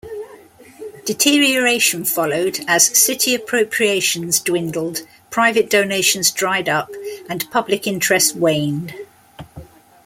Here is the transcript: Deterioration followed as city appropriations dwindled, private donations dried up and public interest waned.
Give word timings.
Deterioration 1.05 2.05
followed 2.05 2.61
as 2.67 2.87
city 2.97 3.35
appropriations 3.35 4.39
dwindled, 4.39 5.03
private 5.29 5.69
donations 5.69 6.31
dried 6.31 6.67
up 6.67 6.89
and 7.29 7.47
public 7.51 7.85
interest 7.85 8.35
waned. 8.35 8.95